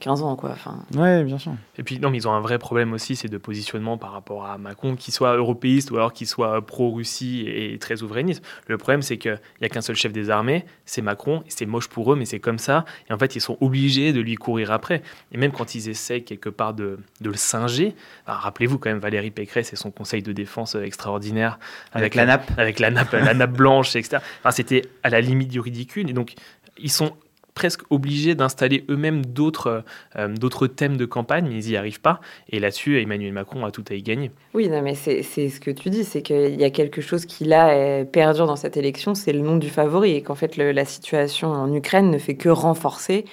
15 0.00 0.20
mm. 0.20 0.24
ans, 0.24 0.36
quoi. 0.36 0.50
Enfin... 0.52 0.76
Ouais, 0.96 1.22
bien 1.22 1.38
sûr. 1.38 1.52
Et 1.78 1.82
puis 1.82 1.98
non, 2.00 2.10
mais 2.10 2.18
ils 2.18 2.28
ont 2.28 2.32
un 2.32 2.40
vrai 2.40 2.58
problème 2.58 2.92
aussi, 2.94 3.16
c'est 3.16 3.28
de 3.28 3.38
positionnement 3.38 3.98
par 3.98 4.12
rapport 4.12 4.46
à 4.46 4.56
Macron, 4.56 4.96
qu'il 4.96 5.12
soit 5.12 5.36
européiste 5.36 5.90
ou 5.90 5.96
alors 5.96 6.12
qu'il 6.12 6.26
soit 6.26 6.60
pro-Russie 6.62 7.25
et 7.46 7.78
très 7.78 7.96
souverainiste. 7.96 8.44
Le 8.66 8.78
problème, 8.78 9.02
c'est 9.02 9.16
qu'il 9.16 9.38
n'y 9.60 9.66
a 9.66 9.68
qu'un 9.68 9.80
seul 9.80 9.96
chef 9.96 10.12
des 10.12 10.30
armées, 10.30 10.64
c'est 10.84 11.02
Macron, 11.02 11.42
c'est 11.48 11.66
moche 11.66 11.88
pour 11.88 12.12
eux, 12.12 12.16
mais 12.16 12.24
c'est 12.24 12.40
comme 12.40 12.58
ça. 12.58 12.84
Et 13.08 13.12
en 13.12 13.18
fait, 13.18 13.36
ils 13.36 13.40
sont 13.40 13.56
obligés 13.60 14.12
de 14.12 14.20
lui 14.20 14.34
courir 14.36 14.72
après. 14.72 15.02
Et 15.32 15.38
même 15.38 15.52
quand 15.52 15.74
ils 15.74 15.88
essaient 15.88 16.20
quelque 16.20 16.48
part 16.48 16.74
de, 16.74 16.98
le 17.22 17.34
singer, 17.34 17.94
rappelez-vous 18.26 18.78
quand 18.78 18.90
même 18.90 18.98
Valérie 18.98 19.30
Pécresse 19.30 19.72
et 19.72 19.76
son 19.76 19.90
conseil 19.90 20.22
de 20.22 20.32
défense 20.32 20.74
extraordinaire 20.74 21.58
avec, 21.92 22.14
la 22.14 22.26
nappe, 22.26 22.50
avec 22.56 22.78
la 22.78 22.90
nappe, 22.90 23.12
la 23.12 23.34
nappe 23.34 23.52
blanche, 23.52 23.96
etc. 23.96 24.18
Enfin, 24.40 24.50
c'était 24.50 24.82
à 25.02 25.10
la 25.10 25.20
limite 25.20 25.48
du 25.48 25.60
ridicule. 25.60 26.08
Et 26.10 26.12
donc, 26.12 26.34
ils 26.78 26.90
sont 26.90 27.16
presque 27.56 27.80
obligés 27.90 28.36
d'installer 28.36 28.84
eux-mêmes 28.88 29.26
d'autres 29.26 29.82
euh, 30.14 30.28
d'autres 30.28 30.68
thèmes 30.68 30.96
de 30.96 31.06
campagne, 31.06 31.46
mais 31.48 31.64
ils 31.64 31.70
n'y 31.70 31.76
arrivent 31.76 32.00
pas. 32.00 32.20
Et 32.50 32.60
là-dessus, 32.60 33.02
Emmanuel 33.02 33.32
Macron 33.32 33.64
a 33.64 33.72
tout 33.72 33.84
à 33.90 33.94
y 33.94 34.02
gagner. 34.02 34.30
Oui, 34.54 34.68
non, 34.68 34.82
mais 34.82 34.94
c'est 34.94 35.22
ce 35.22 35.58
que 35.58 35.72
tu 35.72 35.90
dis, 35.90 36.04
c'est 36.04 36.22
qu'il 36.22 36.60
y 36.60 36.64
a 36.64 36.70
quelque 36.70 37.00
chose 37.00 37.26
qui 37.26 37.44
là 37.44 38.04
perdure 38.04 38.46
dans 38.46 38.56
cette 38.56 38.76
élection, 38.76 39.16
c'est 39.16 39.32
le 39.32 39.40
nom 39.40 39.56
du 39.56 39.70
favori, 39.70 40.12
et 40.12 40.22
qu'en 40.22 40.36
fait 40.36 40.56
la 40.56 40.84
situation 40.84 41.48
en 41.48 41.74
Ukraine 41.74 42.10
ne 42.10 42.18
fait 42.18 42.36
que 42.36 42.48
renforcer 42.48 43.24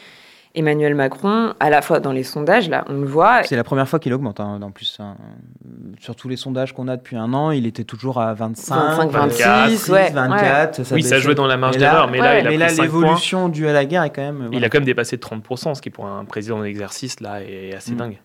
Emmanuel 0.55 0.93
Macron, 0.93 1.53
à 1.59 1.69
la 1.71 1.81
fois 1.81 1.99
dans 1.99 2.11
les 2.11 2.23
sondages, 2.23 2.69
là, 2.69 2.85
on 2.87 2.93
le 2.93 3.07
voit. 3.07 3.41
C'est 3.43 3.55
la 3.55 3.63
première 3.63 3.89
fois 3.89 3.99
qu'il 3.99 4.13
augmente, 4.13 4.39
hein, 4.39 4.59
en 4.61 4.69
plus. 4.69 4.97
Hein. 4.99 5.15
Sur 5.99 6.15
tous 6.15 6.29
les 6.29 6.35
sondages 6.35 6.73
qu'on 6.73 6.87
a 6.87 6.95
depuis 6.95 7.15
un 7.15 7.33
an, 7.33 7.49
il 7.49 7.65
était 7.65 7.83
toujours 7.83 8.19
à 8.19 8.33
25, 8.35 8.75
25 8.75 9.11
26, 9.11 9.89
24. 9.89 10.83
Ça 10.83 10.95
oui, 10.95 11.01
ça 11.01 11.17
jouait 11.17 11.33
dans 11.33 11.47
la 11.47 11.57
marge 11.57 11.77
d'erreur, 11.77 12.07
mais 12.09 12.19
là, 12.19 12.43
mais 12.43 12.57
là 12.57 12.71
l'évolution 12.71 13.49
due 13.49 13.67
à 13.67 13.73
la 13.73 13.85
guerre 13.85 14.03
est 14.03 14.11
quand 14.11 14.21
même. 14.21 14.49
Il 14.51 14.63
a 14.63 14.69
quand 14.69 14.77
même 14.77 14.85
dépassé 14.85 15.17
de 15.17 15.21
30%, 15.21 15.73
ce 15.73 15.81
qui 15.81 15.89
pour 15.89 16.05
un 16.05 16.23
président 16.25 16.61
d'exercice 16.61 17.19
là 17.19 17.41
est 17.41 17.73
assez 17.73 17.93
mm. 17.93 17.97
dingue. 17.97 18.17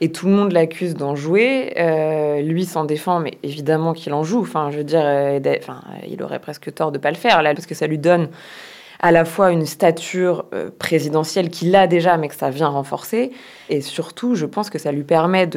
Et 0.00 0.12
tout 0.12 0.26
le 0.26 0.32
monde 0.32 0.52
l'accuse 0.52 0.94
d'en 0.94 1.14
jouer. 1.14 1.72
Euh, 1.78 2.42
lui 2.42 2.64
s'en 2.64 2.84
défend, 2.84 3.20
mais 3.20 3.38
évidemment 3.42 3.94
qu'il 3.94 4.12
en 4.12 4.24
joue. 4.24 4.40
Enfin, 4.40 4.70
je 4.70 4.78
veux 4.78 4.84
dire, 4.84 5.02
euh, 5.02 5.40
enfin, 5.58 5.80
il 6.08 6.22
aurait 6.22 6.38
presque 6.38 6.72
tort 6.74 6.92
de 6.92 6.98
pas 6.98 7.10
le 7.10 7.16
faire 7.16 7.42
là, 7.42 7.54
parce 7.54 7.66
que 7.66 7.74
ça 7.74 7.86
lui 7.86 7.98
donne 7.98 8.28
à 9.00 9.12
la 9.12 9.24
fois 9.24 9.50
une 9.50 9.66
stature 9.66 10.46
euh, 10.52 10.70
présidentielle 10.78 11.50
qu'il 11.50 11.74
a 11.74 11.86
déjà, 11.86 12.16
mais 12.16 12.28
que 12.28 12.34
ça 12.34 12.50
vient 12.50 12.68
renforcer. 12.68 13.32
Et 13.68 13.80
surtout, 13.80 14.34
je 14.34 14.46
pense 14.46 14.70
que 14.70 14.78
ça 14.78 14.92
lui 14.92 15.04
permet 15.04 15.48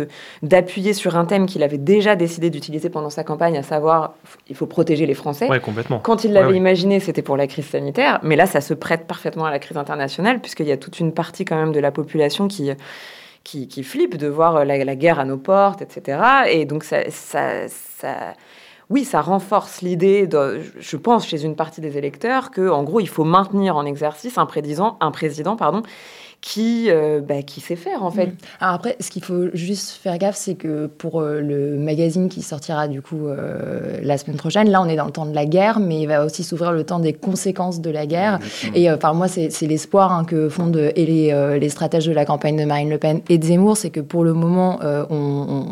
d'appuyer 0.42 0.94
sur 0.94 1.18
un 1.18 1.26
thème 1.26 1.46
qu'il 1.46 1.64
avait 1.64 1.78
déjà 1.78 2.16
décidé 2.16 2.50
d'utiliser 2.50 2.90
pendant 2.90 3.10
sa 3.10 3.24
campagne, 3.24 3.58
à 3.58 3.64
savoir 3.64 4.14
il 4.48 4.56
faut 4.56 4.66
protéger 4.66 5.06
les 5.06 5.14
Français. 5.14 5.48
Ouais, 5.48 5.60
complètement. 5.60 6.00
Quand 6.00 6.24
il 6.24 6.34
l'avait 6.34 6.56
imaginé, 6.56 7.00
c'était 7.00 7.22
pour 7.22 7.38
la 7.38 7.48
crise 7.48 7.68
sanitaire, 7.68 8.20
mais 8.24 8.36
là, 8.36 8.46
ça 8.46 8.62
se 8.62 8.74
prête 8.74 9.08
parfaitement 9.08 9.46
à 9.46 9.52
la 9.52 9.60
crise 9.60 9.78
internationale, 9.78 10.40
puisqu'il 10.40 10.68
y 10.68 10.72
a 10.72 10.78
toute 10.78 11.00
une 11.00 11.14
partie 11.14 11.46
quand 11.46 11.58
même 11.58 11.72
de 11.72 11.80
la 11.80 11.92
population 11.92 12.48
qui 12.48 12.72
qui, 13.44 13.84
flippe 13.84 14.18
de 14.18 14.28
voir 14.28 14.64
la, 14.64 14.84
la, 14.84 14.96
guerre 14.96 15.20
à 15.20 15.26
nos 15.26 15.38
portes, 15.38 15.82
etc. 15.82 16.20
Et 16.52 16.66
donc 16.66 16.84
ça, 16.84 17.10
ça, 17.10 17.68
ça 17.68 18.36
oui, 18.90 19.06
ça 19.06 19.22
renforce 19.22 19.82
l'idée, 19.82 20.28
je 20.80 20.98
pense, 20.98 21.28
chez 21.28 21.44
une 21.44 21.56
partie 21.56 21.80
des 21.80 21.98
électeurs, 21.98 22.50
que 22.50 22.70
en 22.70 22.84
gros, 22.84 23.00
il 23.00 23.08
faut 23.08 23.24
maintenir 23.24 23.76
en 23.76 23.86
exercice 23.86 24.40
un 24.40 24.48
président, 24.48 24.98
un 25.00 25.12
président 25.12 25.56
pardon, 25.56 25.84
qui, 26.42 26.86
euh, 26.90 27.20
bah, 27.22 27.42
qui 27.42 27.60
sait 27.60 27.76
faire 27.76 28.04
en 28.04 28.12
fait. 28.12 28.28
Mm. 28.28 28.36
Alors 28.62 28.76
après, 28.76 28.96
ce 29.00 29.10
qu'il 29.10 29.24
faut 29.24 29.48
juste 29.54 29.92
faire 29.92 30.18
gaffe, 30.18 30.38
c'est 30.38 30.56
que 30.56 30.88
pour 30.88 31.20
euh, 31.20 31.42
le 31.42 31.78
magazine 31.78 32.30
qui 32.30 32.42
sortira 32.42 32.88
du 32.88 33.02
coup 33.02 33.28
euh, 33.28 34.00
la 34.02 34.18
semaine 34.18 34.38
prochaine, 34.38 34.70
là 34.70 34.82
on 34.82 34.86
est 34.86 34.96
dans 34.96 35.06
le 35.06 35.12
temps 35.12 35.26
de 35.26 35.36
la 35.36 35.46
guerre, 35.46 35.80
mais 35.80 36.02
il 36.02 36.08
va 36.08 36.24
aussi 36.26 36.44
s'ouvrir 36.44 36.72
le 36.72 36.84
temps 36.86 37.00
des 37.00 37.14
conséquences 37.14 37.82
de 37.82 37.90
la 37.90 38.06
guerre. 38.06 38.40
Et 38.74 38.90
enfin 38.90 39.14
moi, 39.14 39.28
c'est 39.28 39.50
l'espoir 39.68 40.14
hein, 40.14 40.24
que 40.24 40.48
font 40.50 40.68
de, 40.68 40.92
et 40.96 41.06
les, 41.06 41.58
les, 41.60 41.70
stratèges 41.70 42.06
de 42.06 42.14
la 42.14 42.26
campagne 42.26 42.58
de 42.58 42.66
Marine 42.66 42.90
Le 42.90 42.98
Pen 42.98 43.22
et 43.30 43.38
de 43.38 43.46
Zemmour, 43.46 43.78
c'est 43.78 43.90
que 43.90 44.00
pour 44.00 44.24
le 44.24 44.34
moment, 44.34 44.80
on, 45.10 45.66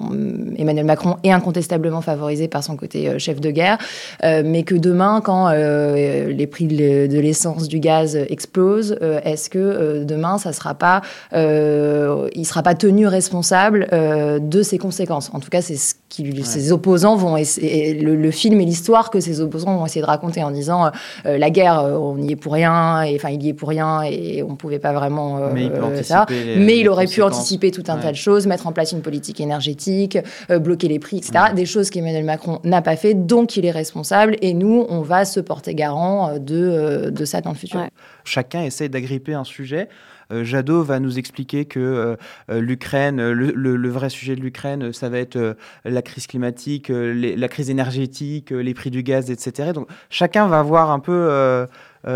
Emmanuel 0.57 0.85
Macron 0.85 1.17
est 1.23 1.31
incontestablement 1.31 2.01
favorisé 2.01 2.47
par 2.47 2.63
son 2.63 2.75
côté 2.75 3.17
chef 3.19 3.39
de 3.39 3.51
guerre, 3.51 3.77
mais 4.23 4.63
que 4.63 4.75
demain, 4.75 5.21
quand 5.21 5.49
les 5.49 6.47
prix 6.47 6.67
de 6.67 7.19
l'essence, 7.19 7.67
du 7.67 7.79
gaz 7.79 8.15
explosent, 8.15 8.97
est-ce 9.23 9.49
que 9.49 10.03
demain 10.03 10.37
ça 10.37 10.51
sera 10.57 10.73
pas, 10.73 11.01
euh, 11.33 12.29
il 12.33 12.45
sera 12.45 12.63
pas 12.63 12.75
tenu 12.75 13.07
responsable 13.07 13.87
euh, 13.93 14.39
de 14.39 14.61
ses 14.61 14.77
conséquences. 14.77 15.29
En 15.33 15.39
tout 15.39 15.49
cas, 15.49 15.61
c'est 15.61 15.77
ce 15.77 15.95
que 15.95 16.43
ses 16.43 16.71
opposants 16.71 17.15
vont 17.15 17.37
essayer, 17.37 17.93
le, 17.93 18.31
film 18.31 18.59
et 18.61 18.65
l'histoire 18.65 19.09
que 19.09 19.19
ses 19.19 19.41
opposants 19.41 19.77
vont 19.77 19.85
essayer 19.85 20.01
de 20.01 20.07
raconter 20.07 20.43
en 20.43 20.51
disant 20.51 20.91
euh, 21.25 21.37
la 21.37 21.49
guerre, 21.49 21.83
on 21.83 22.17
y 22.17 22.31
est 22.31 22.35
pour 22.35 22.53
rien, 22.53 23.03
et 23.03 23.15
enfin 23.15 23.29
il 23.29 23.43
y 23.43 23.49
est 23.49 23.53
pour 23.53 23.69
rien 23.69 24.01
et 24.03 24.43
on 24.43 24.55
pouvait 24.55 24.79
pas 24.79 24.93
vraiment 24.93 25.39
mais 25.53 25.65
il 25.65 26.05
ça. 26.05 26.25
mais 26.29 26.79
il 26.79 26.89
aurait 26.89 27.07
pu 27.07 27.21
anticiper 27.21 27.71
tout 27.71 27.83
un 27.87 27.97
tas 27.97 28.11
de 28.11 28.17
choses, 28.17 28.47
mettre 28.47 28.67
en 28.67 28.71
place 28.71 28.91
une 28.91 29.01
politique 29.01 29.41
énergétique, 29.41 30.17
bloquer 30.49 30.87
les 30.87 30.99
prix, 30.99 31.17
etc. 31.17 31.45
Des 31.55 31.65
choses 31.65 31.89
qu'Emmanuel 31.89 32.23
Macron 32.23 32.59
n'a 32.63 32.81
pas 32.81 32.95
fait, 32.95 33.13
donc 33.13 33.57
il 33.57 33.65
est 33.65 33.71
responsable. 33.71 34.37
Et 34.41 34.53
nous, 34.53 34.85
on 34.89 35.01
va 35.01 35.25
se 35.25 35.39
porter 35.39 35.75
garant 35.75 36.37
de, 36.39 37.09
de 37.11 37.25
ça 37.25 37.41
dans 37.41 37.51
le 37.51 37.55
futur. 37.55 37.81
Chacun 38.27 38.63
essaie 38.63 38.89
d'agripper 38.89 39.33
un 39.33 39.43
sujet. 39.43 39.87
Euh, 40.31 40.43
Jadot 40.43 40.83
va 40.83 40.99
nous 40.99 41.17
expliquer 41.17 41.65
que 41.65 41.79
euh, 41.79 42.15
euh, 42.49 42.59
l'Ukraine, 42.59 43.31
le, 43.31 43.89
vrai 43.89 44.09
sujet 44.09 44.35
de 44.35 44.41
l'Ukraine, 44.41 44.91
ça 44.91 45.09
va 45.09 45.19
être 45.19 45.55
la 45.85 46.01
crise 46.01 46.27
climatique, 46.27 46.91
la 46.91 47.47
crise 47.47 47.69
énergétique, 47.69 48.51
les 48.51 48.73
prix 48.73 48.91
du 48.91 49.03
gaz, 49.03 49.31
etc. 49.31 49.71
Donc 49.73 49.87
chacun 50.09 50.47
va 50.47 50.61
voir 50.61 50.91
un 50.91 50.99
peu. 50.99 51.65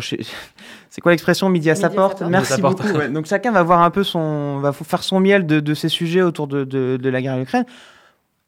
c'est 0.00 1.00
quoi 1.00 1.12
l'expression? 1.12 1.48
Midi 1.48 1.70
à 1.70 1.74
sa 1.74 1.90
porte 1.90 2.22
Merci 2.22 2.60
beaucoup. 2.60 2.88
Donc 3.10 3.26
chacun 3.26 3.52
va 3.52 3.62
voir 3.62 3.82
un 3.82 3.90
peu 3.90 4.02
son, 4.02 4.58
va 4.58 4.72
faire 4.72 5.02
son 5.02 5.20
miel 5.20 5.46
de, 5.46 5.74
ces 5.74 5.88
sujets 5.88 6.22
autour 6.22 6.46
de, 6.46 6.64
de 6.64 7.08
la 7.08 7.22
guerre 7.22 7.34
en 7.34 7.42
Ukraine. 7.42 7.66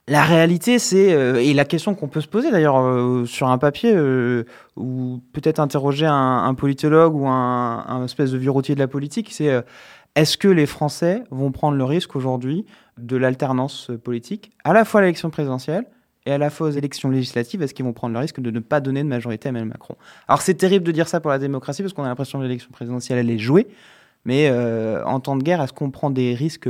La 0.09 0.25
réalité, 0.25 0.81
c'est, 0.81 1.13
euh, 1.13 1.37
et 1.37 1.55
la 1.55 1.65
question 1.65 1.95
qu'on 1.95 2.09
peut 2.09 2.21
se 2.21 2.27
poser 2.27 2.51
d'ailleurs 2.51 2.81
euh, 2.81 3.25
sur 3.25 3.47
un 3.49 3.59
papier, 3.59 3.93
euh, 3.95 4.45
ou 4.77 5.23
peut-être 5.33 5.61
interroger 5.61 6.07
un, 6.07 6.55
politologue 6.55 7.15
ou 7.15 7.29
un, 7.29 8.05
espèce 8.05 8.33
de 8.33 8.39
vieux 8.39 8.53
de 8.53 8.79
la 8.81 8.89
politique, 8.89 9.29
c'est 9.33 9.65
est-ce 10.17 10.37
que 10.37 10.49
les 10.49 10.67
Français 10.67 11.23
vont 11.31 11.53
prendre 11.53 11.77
le 11.77 11.85
risque 11.85 12.17
aujourd'hui 12.17 12.67
de 12.99 13.17
l'alternance 13.17 13.93
politique, 14.03 14.51
à 14.65 14.73
la 14.73 14.85
fois 14.85 15.01
à 15.01 15.03
l'élection 15.05 15.31
présidentielle 15.31 15.87
et 16.27 16.33
à 16.33 16.39
la 16.39 16.51
fois 16.51 16.69
aux 16.69 16.73
élections 16.73 17.09
législatives, 17.09 17.63
est-ce 17.63 17.73
qu'ils 17.73 17.85
vont 17.85 17.93
prendre 17.93 18.13
le 18.13 18.19
risque 18.19 18.41
de 18.41 18.51
ne 18.51 18.61
pas 18.61 18.81
donner 18.81 19.05
de 19.05 19.09
majorité 19.09 19.49
à 19.49 19.51
Emmanuel 19.51 19.69
Macron? 19.69 19.95
Alors 20.27 20.43
c'est 20.43 20.55
terrible 20.55 20.85
de 20.85 20.93
dire 20.93 21.07
ça 21.07 21.21
pour 21.21 21.31
la 21.31 21.39
démocratie, 21.39 21.83
parce 21.83 21.95
qu'on 21.95 22.05
a 22.05 22.09
l'impression 22.09 22.41
que 22.41 22.45
l'élection 22.45 22.71
présidentielle, 22.73 23.19
elle 23.19 23.31
est 23.31 23.39
jouée, 23.39 23.69
mais 24.25 24.51
en 24.51 25.21
temps 25.21 25.37
de 25.37 25.43
guerre, 25.45 25.63
est-ce 25.63 25.73
qu'on 25.73 25.93
prend 25.93 26.11
des 26.11 26.35
risques 26.35 26.69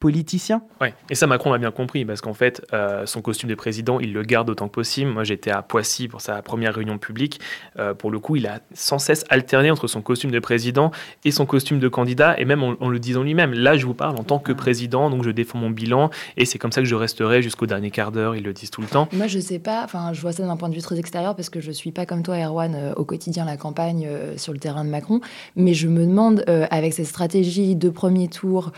politicien. 0.00 0.62
Ouais, 0.80 0.94
et 1.10 1.14
ça 1.14 1.26
Macron 1.26 1.52
l'a 1.52 1.58
bien 1.58 1.70
compris 1.72 2.04
parce 2.04 2.20
qu'en 2.20 2.34
fait, 2.34 2.64
euh, 2.72 3.04
son 3.06 3.20
costume 3.20 3.50
de 3.50 3.54
président, 3.54 3.98
il 3.98 4.12
le 4.12 4.22
garde 4.22 4.48
autant 4.48 4.68
que 4.68 4.74
possible. 4.74 5.10
Moi, 5.10 5.24
j'étais 5.24 5.50
à 5.50 5.62
Poissy 5.62 6.06
pour 6.06 6.20
sa 6.20 6.40
première 6.42 6.74
réunion 6.74 6.98
publique. 6.98 7.40
Euh, 7.78 7.94
pour 7.94 8.10
le 8.10 8.20
coup, 8.20 8.36
il 8.36 8.46
a 8.46 8.60
sans 8.74 8.98
cesse 8.98 9.24
alterné 9.28 9.70
entre 9.70 9.88
son 9.88 10.00
costume 10.00 10.30
de 10.30 10.38
président 10.38 10.92
et 11.24 11.32
son 11.32 11.46
costume 11.46 11.80
de 11.80 11.88
candidat, 11.88 12.38
et 12.38 12.44
même 12.44 12.62
en, 12.62 12.88
le 12.88 12.98
disant 12.98 13.22
lui-même. 13.22 13.52
Là, 13.52 13.76
je 13.76 13.86
vous 13.86 13.94
parle 13.94 14.16
en 14.16 14.22
tant 14.22 14.38
que 14.38 14.52
président, 14.52 15.10
donc 15.10 15.24
je 15.24 15.30
défends 15.30 15.58
mon 15.58 15.70
bilan, 15.70 16.10
et 16.36 16.44
c'est 16.44 16.58
comme 16.58 16.72
ça 16.72 16.80
que 16.80 16.86
je 16.86 16.94
resterai 16.94 17.42
jusqu'au 17.42 17.66
dernier 17.66 17.90
quart 17.90 18.12
d'heure. 18.12 18.36
Ils 18.36 18.44
le 18.44 18.52
disent 18.52 18.70
tout 18.70 18.80
le 18.80 18.86
temps. 18.86 19.08
Moi, 19.12 19.26
je 19.26 19.40
sais 19.40 19.58
pas. 19.58 19.82
Enfin, 19.84 20.12
je 20.12 20.20
vois 20.20 20.32
ça 20.32 20.44
d'un 20.44 20.56
point 20.56 20.68
de 20.68 20.74
vue 20.74 20.82
très 20.82 20.98
extérieur 20.98 21.34
parce 21.34 21.50
que 21.50 21.60
je 21.60 21.72
suis 21.72 21.90
pas 21.90 22.06
comme 22.06 22.22
toi, 22.22 22.36
Erwan, 22.38 22.74
euh, 22.74 22.94
au 22.94 23.04
quotidien 23.04 23.44
la 23.44 23.56
campagne 23.56 24.08
sur 24.36 24.52
le 24.52 24.58
terrain 24.60 24.84
de 24.84 24.90
Macron. 24.90 25.20
Mais 25.56 25.74
je 25.74 25.88
me 25.88 26.06
demande, 26.06 26.44
avec 26.70 26.92
cette 26.92 27.06
stratégie 27.06 27.74
de 27.74 27.88
premier 27.88 28.28
tour 28.28 28.72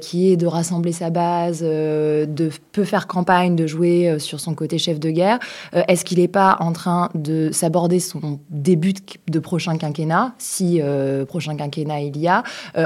qui 0.00 0.32
est 0.32 0.36
de 0.36 0.45
rassembler 0.48 0.92
sa 0.92 1.10
base, 1.10 1.60
euh, 1.62 2.26
de 2.26 2.50
peu 2.72 2.84
faire 2.84 3.06
campagne, 3.06 3.56
de 3.56 3.66
jouer 3.66 4.08
euh, 4.08 4.18
sur 4.18 4.40
son 4.40 4.54
côté 4.54 4.78
chef 4.78 4.98
de 5.00 5.10
guerre. 5.10 5.38
Euh, 5.74 5.82
est-ce 5.88 6.04
qu'il 6.04 6.18
n'est 6.18 6.28
pas 6.28 6.56
en 6.60 6.72
train 6.72 7.10
de 7.14 7.50
s'aborder 7.52 8.00
son 8.00 8.38
début 8.50 8.94
de, 9.28 9.38
prochain 9.38 9.76
quinquennat, 9.76 10.32
si 10.38 10.80
prochain 11.28 11.56
quinquennat 11.56 12.00
il 12.00 12.16
y 12.16 12.26
a, 12.26 12.42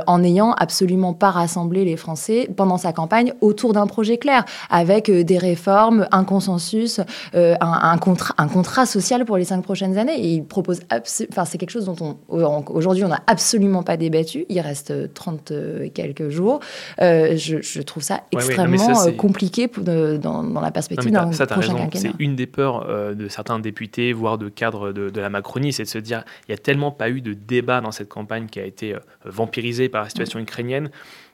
en 0.06 0.18
n'ayant 0.18 0.52
absolument 0.52 1.14
pas 1.14 1.30
rassemblé 1.30 1.84
les 1.84 1.96
Français 1.96 2.48
pendant 2.56 2.76
sa 2.76 2.92
campagne 2.92 3.32
autour 3.40 3.72
d'un 3.72 3.86
projet 3.86 4.18
clair, 4.18 4.44
avec 4.68 5.10
des 5.10 5.38
réformes, 5.38 6.06
un 6.10 6.24
consensus, 6.24 7.00
un, 7.34 7.98
contrat, 7.98 8.86
social 8.86 9.24
pour 9.24 9.36
les 9.36 9.44
cinq 9.44 9.62
prochaines 9.62 9.96
années? 9.96 10.20
Il 10.20 10.44
propose, 10.44 10.80
enfin 10.90 11.44
c'est 11.44 11.58
quelque 11.58 11.70
chose 11.70 11.86
dont 11.86 12.16
on 12.28 12.64
aujourd'hui 12.68 13.04
on 13.04 13.08
n'a 13.08 13.22
absolument 13.26 13.82
pas 13.82 13.96
débattu. 13.96 14.44
Il 14.48 14.60
reste 14.60 15.14
30 15.14 15.52
et 15.82 15.90
quelques 15.90 16.28
jours. 16.28 16.60
je, 16.98 17.49
je 17.60 17.82
trouve 17.82 18.02
ça 18.02 18.22
extrêmement 18.32 19.06
euh, 19.06 19.12
compliqué 19.12 19.68
dans, 19.68 20.60
la 20.60 20.70
perspective 20.70 21.10
d'un 21.10 21.30
prochain 21.30 21.74
quinquennat. 21.74 22.12
C'est 22.16 22.22
une 22.22 22.36
des 22.36 22.46
peurs 22.46 22.88
euh, 22.88 23.14
de 23.14 23.28
certains 23.28 23.58
députés, 23.58 24.12
voire 24.12 24.38
de 24.38 24.48
cadres 24.48 24.92
de, 24.92 25.20
la 25.20 25.30
Macronie, 25.30 25.72
c'est 25.72 25.84
de 25.84 25.88
se 25.88 25.98
dire 25.98 26.24
il 26.48 26.52
n'y 26.52 26.54
a 26.54 26.58
tellement 26.58 26.90
pas 26.90 27.10
eu 27.10 27.20
de 27.20 27.34
débat 27.34 27.80
dans 27.80 27.92
cette 27.92 28.08
campagne 28.08 28.46
qui 28.46 28.60
a 28.60 28.64
été 28.64 28.94
euh, 28.94 28.98
vampirisée 29.24 29.88
par 29.88 30.02
la 30.02 30.08
situation 30.08 30.38
mm. 30.38 30.42
ukrainienne 30.42 30.90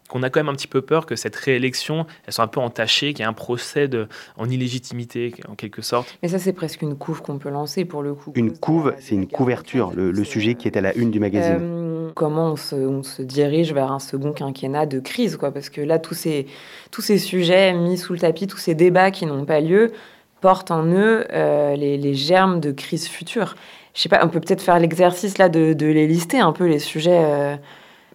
qu'on 0.09 0.23
a 0.23 0.31
quand 0.31 0.41
même 0.41 0.49
un 0.49 0.55
petit 0.55 0.69
peu 0.69 0.83
peur 0.83 1.07
que 1.07 1.17
cette 1.17 1.37
réélection, 1.37 2.07
elle 2.27 2.33
soit 2.33 2.45
un 2.45 2.49
peu 2.49 2.61
entachée, 2.61 3.13
qu'il 3.13 3.21
y 3.21 3.23
ait 3.23 3.29
un 3.29 3.33
procès 3.33 3.89
en 4.37 4.49
illégitimité, 4.49 5.35
en 5.49 5.55
quelque 5.55 5.83
sorte. 5.83 6.17
Mais 6.23 6.29
ça, 6.29 6.39
c'est 6.39 6.53
presque 6.53 6.83
une 6.83 6.97
couve 6.97 7.23
qu'on 7.23 7.39
peut 7.39 7.51
lancer 7.51 7.85
pour 7.85 8.03
le 8.03 8.15
coup. 8.15 8.33
Une 8.35 8.57
couve, 8.57 8.95
c'est 8.99 9.15
une 9.15 9.27
couverture, 9.27 9.93
le, 9.95 10.25
sujet 10.25 10.55
qui 10.55 10.67
est 10.67 10.77
à 10.77 10.81
la 10.81 10.95
une 10.95 11.11
du 11.11 11.21
magazine 11.21 11.87
comment 12.17 12.55
on 12.55 13.03
se, 13.03 13.23
dirige 13.23 13.73
vers 13.73 13.93
un 13.93 13.99
second 13.99 14.33
quinquennat 14.33 14.87
de 14.87 14.99
crise, 14.99 15.37
quoi. 15.37 15.53
Parce 15.53 15.69
que 15.69 15.81
là, 15.81 15.99
tous 15.99 16.15
ces, 16.15 16.47
tous 16.91 17.03
ces 17.03 17.19
sujets 17.19 17.73
mis 17.75 17.99
sous 17.99 18.15
le 18.15 18.19
tapis, 18.19 18.47
tous 18.47 18.57
ces 18.57 18.75
débats 18.75 19.11
qui 19.11 19.27
n'ont 19.27 19.45
pas 19.45 19.61
lieu, 19.61 19.93
portent 20.41 20.71
en 20.71 20.85
eux 20.87 21.27
euh, 21.33 21.77
les, 21.77 22.15
germes 22.15 22.59
de 22.59 22.73
crise 22.73 23.07
future. 23.07 23.55
Je 23.95 24.01
sais 24.01 24.09
pas, 24.09 24.21
on 24.25 24.29
peut 24.29 24.41
peut-être 24.41 24.63
faire 24.63 24.79
l'exercice 24.79 25.39
là 25.39 25.49
de, 25.49 25.75
les 25.79 26.07
lister 26.07 26.41
un 26.41 26.53
peu 26.53 26.67
les 26.67 26.79
sujets. 26.79 27.23
Euh, 27.23 27.57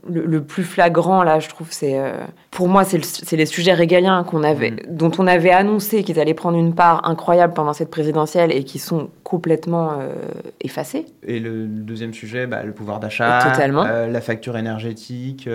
le, 0.10 0.42
plus 0.42 0.64
flagrant, 0.64 1.24
là, 1.24 1.40
je 1.40 1.50
trouve, 1.50 1.68
c'est. 1.72 2.00
Euh, 2.00 2.14
pour 2.50 2.68
moi, 2.68 2.84
c'est 2.84 3.36
les 3.36 3.46
sujets 3.46 3.74
régaliens 3.74 4.24
qu'on 4.24 4.44
avait, 4.44 4.72
mm. 4.72 4.78
dont 4.90 5.12
on 5.18 5.28
avait 5.28 5.52
annoncé 5.52 6.04
qu'ils 6.04 6.20
allaient 6.20 6.34
prendre 6.34 6.58
une 6.58 6.74
part 6.74 7.08
incroyable 7.08 7.54
pendant 7.54 7.74
cette 7.74 7.92
présidentielle 7.92 8.52
et 8.52 8.64
qui 8.64 8.80
sont 8.80 9.10
complètement 9.24 10.00
euh, 10.00 10.14
effacés. 10.60 11.06
Et 11.24 11.40
le 11.40 11.68
deuxième 11.68 12.14
sujet, 12.14 12.48
bah, 12.48 12.64
le 12.64 12.72
pouvoir 12.72 13.00
d'achat, 13.00 13.54
euh, 13.60 14.08
la 14.08 14.22
facture 14.22 14.58
énergétique. 14.58 15.48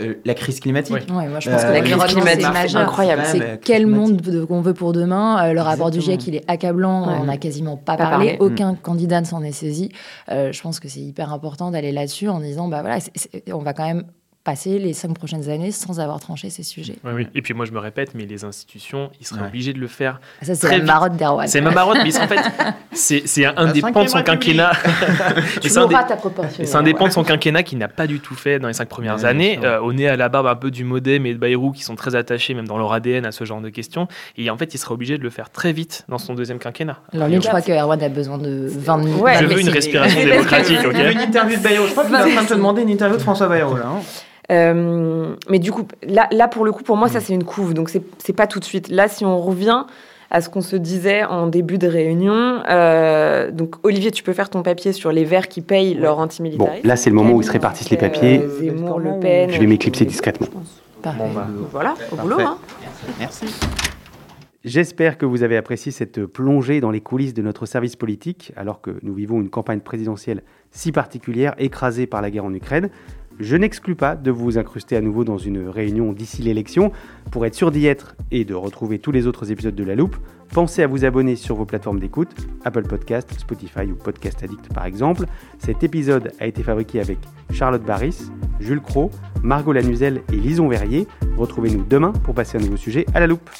Mm. 0.00 0.04
la 0.24 0.34
crise 0.34 0.60
climatique. 0.60 0.96
Ouais, 1.10 1.28
moi 1.28 1.40
je 1.40 1.50
pense 1.50 1.64
que 1.64 1.72
la 1.72 1.80
crise 1.80 2.14
climatique, 2.14 2.46
c'est 2.68 2.76
incroyable. 2.76 3.22
C'est 3.26 3.60
quel 3.62 3.86
monde 3.86 4.22
qu'on 4.46 4.60
veut 4.60 4.74
pour 4.74 4.92
demain. 4.92 5.52
le 5.52 5.60
rapport 5.60 5.90
du 5.90 6.00
GIEC, 6.00 6.26
il 6.26 6.36
est 6.36 6.50
accablant. 6.50 7.20
On 7.20 7.24
n'a 7.24 7.38
quasiment 7.38 7.76
pas, 7.76 7.96
parlé. 7.96 8.36
Aucun 8.40 8.72
mm. 8.72 8.78
candidat 8.78 9.20
ne 9.20 9.26
s'en 9.26 9.42
est 9.42 9.52
saisi. 9.52 9.90
je 10.28 10.60
pense 10.60 10.80
que 10.80 10.88
c'est 10.88 11.00
hyper 11.00 11.32
important 11.32 11.70
d'aller 11.70 11.92
là-dessus 11.92 12.28
en 12.28 12.40
disant, 12.40 12.68
bah 12.68 12.82
voilà, 12.82 12.98
on 13.52 13.62
va 13.62 13.72
quand 13.72 13.86
même 13.86 14.04
passer 14.46 14.78
les 14.78 14.92
cinq 14.92 15.12
prochaines 15.12 15.50
années 15.50 15.72
sans 15.72 15.98
avoir 15.98 16.20
tranché 16.20 16.50
ces 16.50 16.62
sujets. 16.62 16.94
Oui, 17.02 17.26
Et 17.34 17.42
puis 17.42 17.52
moi, 17.52 17.66
je 17.66 17.72
me 17.72 17.80
répète, 17.80 18.14
mais 18.14 18.26
les 18.26 18.44
institutions, 18.44 19.10
ils 19.20 19.26
seraient 19.26 19.44
obligés 19.44 19.72
de 19.72 19.80
le 19.80 19.88
faire. 19.88 20.20
Ah, 20.40 20.44
ça, 20.44 20.54
c'est 20.54 20.78
la 20.78 20.84
marotte 20.84 21.16
d'Erwan. 21.16 21.48
C'est 21.48 21.60
ma 21.60 21.72
marotte, 21.72 21.98
mais 22.04 22.16
en 22.16 22.28
fait, 22.28 22.38
c'est 22.92 23.44
un 23.44 23.72
des 23.72 23.80
pans 23.80 24.04
de 24.04 24.08
son 24.08 24.22
quinquennat. 24.22 24.70
tu 25.60 25.76
auras 25.76 26.04
ta 26.04 26.14
proportion. 26.14 26.64
C'est 26.64 26.76
un 26.76 26.84
des 26.84 26.94
pans 26.94 27.08
de 27.08 27.12
son 27.12 27.24
quinquennat 27.24 27.64
qui 27.64 27.74
n'a 27.74 27.88
pas 27.88 28.06
du 28.06 28.20
tout 28.20 28.36
fait 28.36 28.60
dans 28.60 28.68
les 28.68 28.74
cinq 28.74 28.88
premières 28.88 29.24
années. 29.24 29.58
Euh, 29.64 29.80
au 29.80 29.92
nez 29.92 30.08
à 30.08 30.14
la 30.14 30.28
barbe 30.28 30.46
un 30.46 30.54
peu 30.54 30.70
du 30.70 30.84
Modem 30.84 31.26
et 31.26 31.32
de 31.32 31.38
Bayrou, 31.38 31.72
qui 31.72 31.82
sont 31.82 31.96
très 31.96 32.14
attachés, 32.14 32.54
même 32.54 32.68
dans 32.68 32.78
leur 32.78 32.92
ADN, 32.92 33.26
à 33.26 33.32
ce 33.32 33.44
genre 33.44 33.60
de 33.60 33.68
questions. 33.68 34.06
Et 34.36 34.48
en 34.48 34.56
fait, 34.56 34.74
il 34.74 34.78
serait 34.78 34.94
obligé 34.94 35.18
de 35.18 35.24
le 35.24 35.30
faire 35.30 35.50
très 35.50 35.72
vite 35.72 36.04
dans 36.08 36.18
son 36.18 36.34
deuxième 36.34 36.60
quinquennat. 36.60 37.00
Alors, 37.12 37.26
lui, 37.26 37.42
je 37.42 37.48
crois 37.48 37.62
que 37.62 37.72
Erwan 37.72 38.00
a 38.00 38.08
besoin 38.08 38.38
de 38.38 38.68
20 38.70 38.96
minutes. 38.98 39.24
je 39.40 39.44
veux 39.44 39.60
une 39.60 39.70
respiration 39.70 40.24
démocratique, 40.24 40.78
ok 40.86 40.94
Une 40.94 41.20
interview 41.20 41.58
de 41.58 41.62
Bayrou. 41.64 41.86
Je 41.88 41.90
crois 41.90 42.04
qu'il 42.04 42.14
est 42.14 42.18
en 42.18 42.28
train 42.28 42.42
de 42.44 42.48
te 42.48 42.54
demander 42.54 42.82
une 42.82 42.90
interview 42.90 43.16
de 43.16 43.22
François 43.22 43.48
Bayrou, 43.48 43.74
là. 43.74 43.86
Euh, 44.50 45.34
mais 45.48 45.58
du 45.58 45.72
coup, 45.72 45.86
là, 46.02 46.28
là, 46.30 46.48
pour 46.48 46.64
le 46.64 46.72
coup, 46.72 46.82
pour 46.82 46.96
moi, 46.96 47.08
ça, 47.08 47.18
mm. 47.18 47.22
c'est 47.22 47.34
une 47.34 47.44
couve. 47.44 47.74
Donc, 47.74 47.90
c'est 47.90 48.32
pas 48.32 48.46
tout 48.46 48.60
de 48.60 48.64
suite. 48.64 48.88
Là, 48.88 49.08
si 49.08 49.24
on 49.24 49.38
revient 49.38 49.84
à 50.30 50.40
ce 50.40 50.48
qu'on 50.48 50.60
se 50.60 50.76
disait 50.76 51.24
en 51.24 51.46
début 51.46 51.78
de 51.78 51.86
réunion. 51.86 52.62
Euh, 52.68 53.50
donc, 53.50 53.76
Olivier, 53.84 54.10
tu 54.10 54.22
peux 54.22 54.32
faire 54.32 54.50
ton 54.50 54.62
papier 54.62 54.92
sur 54.92 55.12
les 55.12 55.24
Verts 55.24 55.48
qui 55.48 55.60
payent 55.60 55.94
leur 55.94 56.18
antimilitarisme. 56.18 56.82
Bon, 56.82 56.88
là, 56.88 56.96
c'est 56.96 57.10
le 57.10 57.16
moment 57.16 57.34
où 57.34 57.40
ils 57.40 57.46
se 57.46 57.52
répartissent 57.52 57.90
les 57.90 57.96
papiers. 57.96 58.40
Euh, 58.40 58.60
Zemmour, 58.60 58.98
Le 58.98 59.20
Pen. 59.20 59.50
Je 59.50 59.60
vais 59.60 59.66
m'éclipser 59.66 60.04
discrètement. 60.04 60.48
Parfait. 61.02 61.22
Bah, 61.34 61.46
voilà, 61.70 61.94
au 62.10 62.16
boulot. 62.16 62.40
Hein. 62.40 62.58
Merci. 63.18 63.46
J'espère 64.64 65.16
que 65.16 65.24
vous 65.24 65.44
avez 65.44 65.56
apprécié 65.56 65.92
cette 65.92 66.26
plongée 66.26 66.80
dans 66.80 66.90
les 66.90 67.00
coulisses 67.00 67.34
de 67.34 67.42
notre 67.42 67.66
service 67.66 67.94
politique, 67.94 68.52
alors 68.56 68.80
que 68.80 68.98
nous 69.02 69.14
vivons 69.14 69.40
une 69.40 69.48
campagne 69.48 69.78
présidentielle 69.78 70.42
si 70.72 70.90
particulière, 70.90 71.54
écrasée 71.58 72.08
par 72.08 72.20
la 72.20 72.32
guerre 72.32 72.46
en 72.46 72.52
Ukraine. 72.52 72.90
Je 73.38 73.56
n'exclus 73.56 73.94
pas 73.94 74.16
de 74.16 74.30
vous 74.30 74.56
incruster 74.56 74.96
à 74.96 75.02
nouveau 75.02 75.22
dans 75.22 75.36
une 75.36 75.68
réunion 75.68 76.12
d'ici 76.12 76.40
l'élection. 76.40 76.90
Pour 77.30 77.44
être 77.44 77.54
sûr 77.54 77.70
d'y 77.70 77.86
être 77.86 78.16
et 78.30 78.46
de 78.46 78.54
retrouver 78.54 78.98
tous 78.98 79.12
les 79.12 79.26
autres 79.26 79.50
épisodes 79.50 79.74
de 79.74 79.84
La 79.84 79.94
Loupe, 79.94 80.16
pensez 80.54 80.82
à 80.82 80.86
vous 80.86 81.04
abonner 81.04 81.36
sur 81.36 81.54
vos 81.54 81.66
plateformes 81.66 82.00
d'écoute, 82.00 82.34
Apple 82.64 82.84
Podcast, 82.84 83.30
Spotify 83.38 83.90
ou 83.90 83.94
Podcast 83.94 84.42
Addict 84.42 84.72
par 84.72 84.86
exemple. 84.86 85.26
Cet 85.58 85.84
épisode 85.84 86.32
a 86.40 86.46
été 86.46 86.62
fabriqué 86.62 86.98
avec 86.98 87.18
Charlotte 87.50 87.84
Barris, 87.84 88.30
Jules 88.58 88.80
Cro, 88.80 89.10
Margot 89.42 89.72
Lanuzel 89.72 90.22
et 90.32 90.36
Lison 90.36 90.68
Verrier. 90.68 91.06
Retrouvez-nous 91.36 91.84
demain 91.84 92.12
pour 92.12 92.34
passer 92.34 92.56
un 92.56 92.62
nouveau 92.62 92.78
sujet 92.78 93.04
à 93.12 93.20
La 93.20 93.26
Loupe. 93.26 93.50